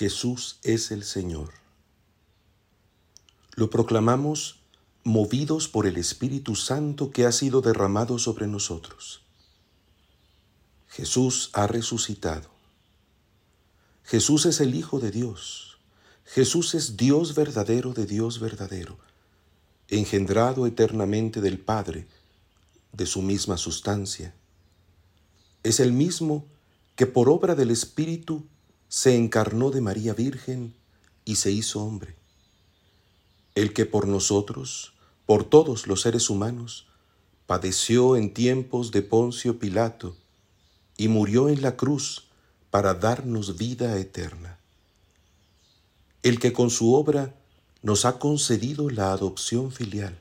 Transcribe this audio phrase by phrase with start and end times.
[0.00, 1.50] Jesús es el Señor.
[3.54, 4.60] Lo proclamamos
[5.04, 9.20] movidos por el Espíritu Santo que ha sido derramado sobre nosotros.
[10.88, 12.48] Jesús ha resucitado.
[14.02, 15.76] Jesús es el Hijo de Dios.
[16.24, 18.96] Jesús es Dios verdadero de Dios verdadero,
[19.88, 22.08] engendrado eternamente del Padre,
[22.94, 24.32] de su misma sustancia.
[25.62, 26.46] Es el mismo
[26.96, 28.46] que por obra del Espíritu
[28.90, 30.74] se encarnó de María Virgen
[31.24, 32.16] y se hizo hombre.
[33.54, 34.94] El que por nosotros,
[35.26, 36.88] por todos los seres humanos,
[37.46, 40.16] padeció en tiempos de Poncio Pilato
[40.96, 42.26] y murió en la cruz
[42.72, 44.58] para darnos vida eterna.
[46.24, 47.32] El que con su obra
[47.82, 50.18] nos ha concedido la adopción filial.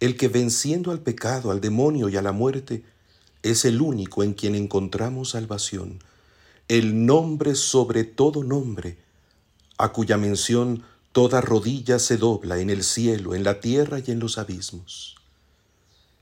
[0.00, 2.82] El que venciendo al pecado, al demonio y a la muerte,
[3.44, 6.00] es el único en quien encontramos salvación
[6.70, 8.96] el nombre sobre todo nombre,
[9.76, 14.20] a cuya mención toda rodilla se dobla en el cielo, en la tierra y en
[14.20, 15.16] los abismos,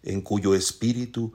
[0.02, 1.34] en cuyo espíritu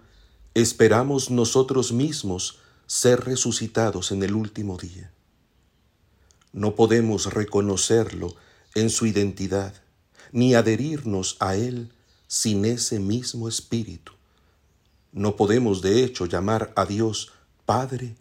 [0.55, 2.57] esperamos nosotros mismos
[2.87, 5.11] ser resucitados en el último día.
[6.51, 8.33] No podemos reconocerlo
[8.73, 9.75] en su identidad,
[10.31, 11.91] ni adherirnos a él
[12.25, 14.13] sin ese mismo espíritu.
[15.11, 17.31] No podemos de hecho llamar a Dios
[17.67, 18.15] Padre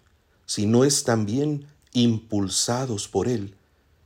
[0.53, 3.57] si no es también impulsados por Él,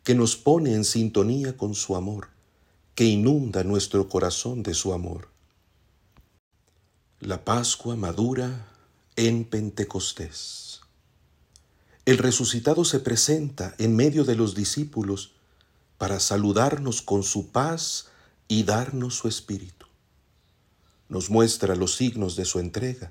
[0.04, 2.28] que nos pone en sintonía con su amor,
[2.94, 5.28] que inunda nuestro corazón de su amor.
[7.18, 8.68] La Pascua madura
[9.16, 10.82] en Pentecostés.
[12.04, 15.32] El resucitado se presenta en medio de los discípulos
[15.98, 18.06] para saludarnos con su paz
[18.46, 19.86] y darnos su espíritu.
[21.08, 23.10] Nos muestra los signos de su entrega,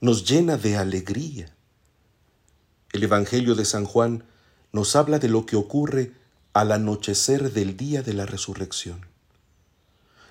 [0.00, 1.54] nos llena de alegría
[2.92, 4.24] el Evangelio de San Juan
[4.72, 6.12] nos habla de lo que ocurre
[6.52, 9.06] al anochecer del día de la resurrección.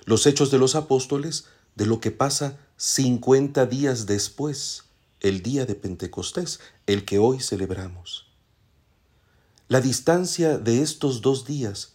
[0.05, 4.85] Los hechos de los apóstoles de lo que pasa 50 días después,
[5.19, 8.27] el día de Pentecostés, el que hoy celebramos.
[9.67, 11.93] La distancia de estos dos días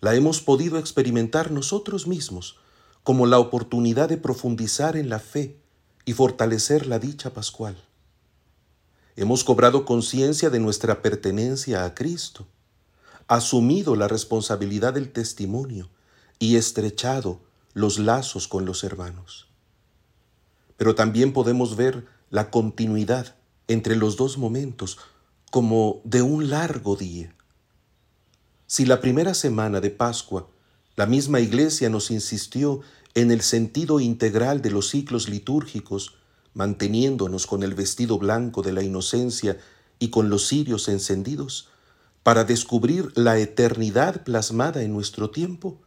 [0.00, 2.58] la hemos podido experimentar nosotros mismos
[3.02, 5.58] como la oportunidad de profundizar en la fe
[6.04, 7.76] y fortalecer la dicha pascual.
[9.16, 12.46] Hemos cobrado conciencia de nuestra pertenencia a Cristo,
[13.28, 15.88] asumido la responsabilidad del testimonio
[16.38, 17.40] y estrechado
[17.74, 19.48] los lazos con los hermanos.
[20.76, 23.36] Pero también podemos ver la continuidad
[23.68, 24.98] entre los dos momentos
[25.50, 27.34] como de un largo día.
[28.66, 30.48] Si la primera semana de Pascua
[30.96, 32.80] la misma Iglesia nos insistió
[33.14, 36.16] en el sentido integral de los ciclos litúrgicos,
[36.54, 39.58] manteniéndonos con el vestido blanco de la inocencia
[39.98, 41.68] y con los cirios encendidos,
[42.22, 45.78] para descubrir la eternidad plasmada en nuestro tiempo,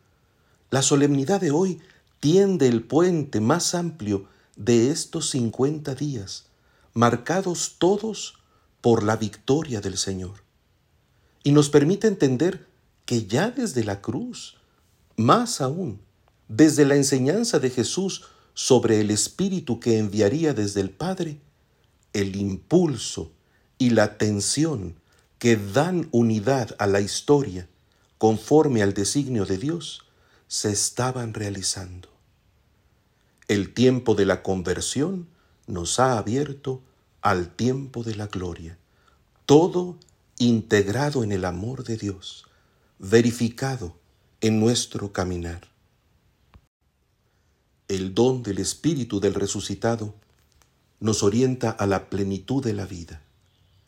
[0.69, 1.79] la solemnidad de hoy
[2.19, 6.45] tiende el puente más amplio de estos cincuenta días,
[6.94, 8.35] marcados todos
[8.81, 10.44] por la victoria del Señor.
[11.44, 12.67] Y nos permite entender
[13.05, 14.57] que ya desde la cruz,
[15.16, 16.01] más aún,
[16.47, 18.25] desde la enseñanza de Jesús
[18.57, 21.38] sobre el Espíritu que enviaría desde el Padre,
[22.12, 23.31] el impulso
[23.78, 24.95] y la tensión
[25.38, 27.69] que dan unidad a la historia
[28.17, 30.06] conforme al designio de Dios,
[30.47, 32.09] se estaban realizando.
[33.47, 35.28] El tiempo de la conversión
[35.67, 36.81] nos ha abierto
[37.22, 38.79] al tiempo de la gloria,
[39.46, 40.00] todo
[40.40, 42.47] integrado en el amor de Dios,
[42.97, 43.96] verificado
[44.41, 45.77] en nuestro caminar
[47.88, 50.14] el don del Espíritu del resucitado
[51.00, 53.22] nos orienta a la plenitud de la vida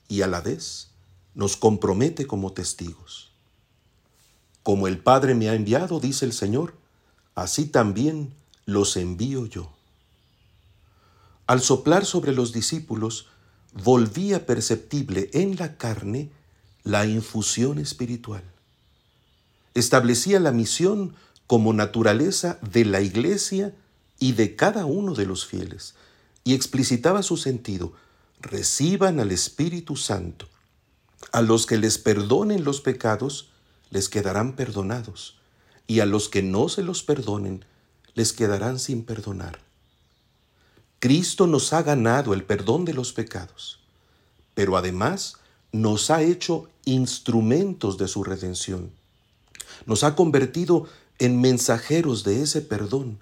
[0.07, 0.91] y a la vez
[1.35, 3.31] nos compromete como testigos.
[4.63, 6.75] Como el Padre me ha enviado, dice el Señor,
[7.35, 8.33] así también
[8.65, 9.71] los envío yo.
[11.47, 13.27] Al soplar sobre los discípulos,
[13.73, 16.31] volvía perceptible en la carne
[16.83, 18.43] la infusión espiritual.
[19.73, 21.15] Establecía la misión
[21.47, 23.73] como naturaleza de la iglesia
[24.19, 25.95] y de cada uno de los fieles,
[26.43, 27.93] y explicitaba su sentido,
[28.41, 30.47] reciban al Espíritu Santo.
[31.31, 33.49] A los que les perdonen los pecados,
[33.89, 35.37] les quedarán perdonados,
[35.87, 37.65] y a los que no se los perdonen,
[38.13, 39.59] les quedarán sin perdonar.
[40.99, 43.79] Cristo nos ha ganado el perdón de los pecados,
[44.53, 45.37] pero además
[45.71, 48.91] nos ha hecho instrumentos de su redención.
[49.85, 50.87] Nos ha convertido
[51.19, 53.19] en mensajeros de ese perdón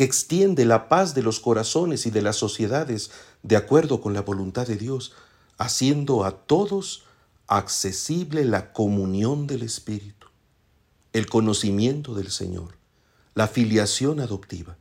[0.00, 3.10] que extiende la paz de los corazones y de las sociedades
[3.42, 5.12] de acuerdo con la voluntad de Dios,
[5.58, 7.04] haciendo a todos
[7.48, 10.28] accesible la comunión del Espíritu,
[11.12, 12.78] el conocimiento del Señor,
[13.34, 14.78] la filiación adoptiva.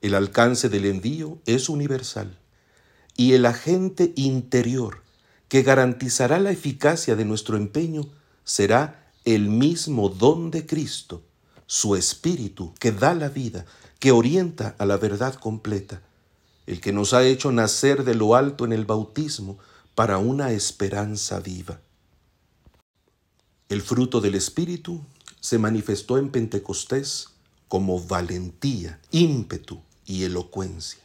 [0.00, 2.38] El alcance del envío es universal
[3.18, 5.02] y el agente interior
[5.48, 8.08] que garantizará la eficacia de nuestro empeño
[8.44, 11.22] será el mismo don de Cristo,
[11.66, 13.64] su Espíritu que da la vida,
[13.98, 16.02] que orienta a la verdad completa,
[16.66, 19.58] el que nos ha hecho nacer de lo alto en el bautismo
[19.94, 21.80] para una esperanza viva.
[23.68, 25.02] El fruto del Espíritu
[25.40, 27.28] se manifestó en Pentecostés
[27.68, 31.02] como valentía, ímpetu y elocuencia.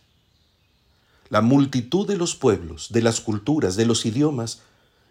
[1.30, 4.62] La multitud de los pueblos, de las culturas, de los idiomas,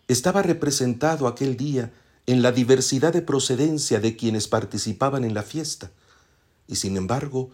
[0.09, 1.93] estaba representado aquel día
[2.29, 5.91] en la diversidad de procedencia de quienes participaban en la fiesta,
[6.67, 7.49] y sin embargo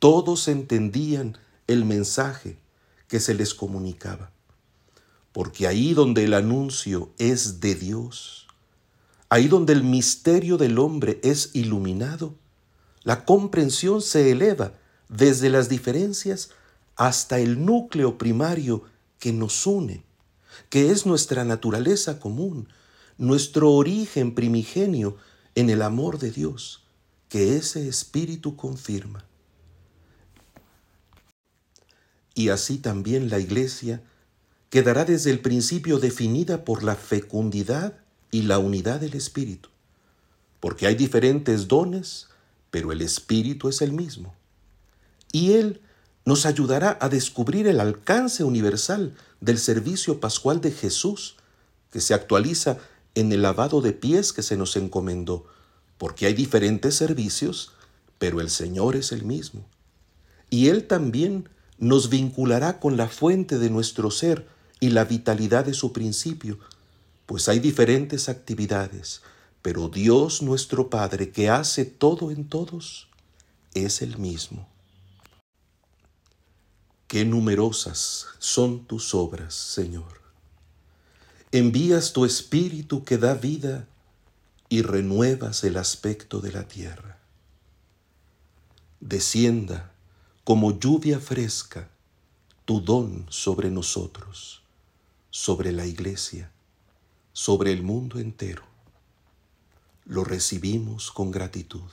[0.00, 1.38] todos entendían
[1.68, 2.58] el mensaje
[3.06, 4.32] que se les comunicaba.
[5.30, 8.48] Porque ahí donde el anuncio es de Dios,
[9.28, 12.34] ahí donde el misterio del hombre es iluminado,
[13.04, 14.72] la comprensión se eleva
[15.08, 16.50] desde las diferencias
[16.96, 18.82] hasta el núcleo primario
[19.20, 20.02] que nos une,
[20.70, 22.68] que es nuestra naturaleza común,
[23.18, 25.16] nuestro origen primigenio
[25.54, 26.84] en el amor de Dios,
[27.28, 29.24] que ese Espíritu confirma.
[32.34, 34.00] Y así también la Iglesia
[34.70, 37.98] quedará desde el principio definida por la fecundidad
[38.30, 39.70] y la unidad del Espíritu,
[40.60, 42.28] porque hay diferentes dones,
[42.70, 44.36] pero el Espíritu es el mismo.
[45.32, 45.80] Y Él
[46.24, 51.36] nos ayudará a descubrir el alcance universal del servicio pascual de Jesús,
[51.90, 52.78] que se actualiza
[53.20, 55.46] en el lavado de pies que se nos encomendó,
[55.98, 57.72] porque hay diferentes servicios,
[58.18, 59.66] pero el Señor es el mismo.
[60.50, 61.48] Y Él también
[61.78, 64.46] nos vinculará con la fuente de nuestro ser
[64.80, 66.58] y la vitalidad de su principio,
[67.26, 69.22] pues hay diferentes actividades,
[69.62, 73.08] pero Dios nuestro Padre, que hace todo en todos,
[73.74, 74.68] es el mismo.
[77.08, 80.27] Qué numerosas son tus obras, Señor.
[81.50, 83.86] Envías tu Espíritu que da vida
[84.68, 87.18] y renuevas el aspecto de la tierra.
[89.00, 89.92] Descienda
[90.44, 91.88] como lluvia fresca
[92.64, 94.62] tu don sobre nosotros,
[95.30, 96.50] sobre la iglesia,
[97.32, 98.64] sobre el mundo entero.
[100.04, 101.90] Lo recibimos con gratitud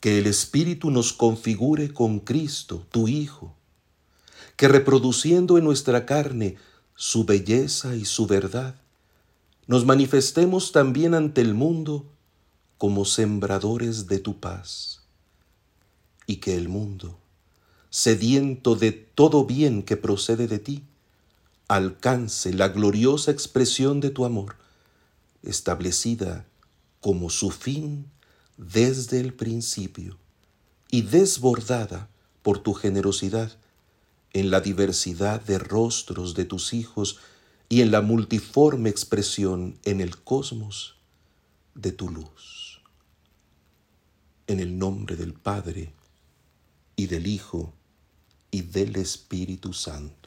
[0.00, 3.54] que el Espíritu nos configure con Cristo, tu Hijo,
[4.56, 6.56] que reproduciendo en nuestra carne
[7.00, 8.74] su belleza y su verdad,
[9.66, 12.12] nos manifestemos también ante el mundo
[12.76, 15.00] como sembradores de tu paz,
[16.26, 17.18] y que el mundo,
[17.88, 20.84] sediento de todo bien que procede de ti,
[21.68, 24.56] alcance la gloriosa expresión de tu amor,
[25.42, 26.44] establecida
[27.00, 28.10] como su fin
[28.58, 30.18] desde el principio
[30.90, 32.10] y desbordada
[32.42, 33.56] por tu generosidad
[34.32, 37.18] en la diversidad de rostros de tus hijos
[37.68, 40.96] y en la multiforme expresión en el cosmos
[41.74, 42.82] de tu luz.
[44.46, 45.92] En el nombre del Padre
[46.96, 47.72] y del Hijo
[48.50, 50.19] y del Espíritu Santo.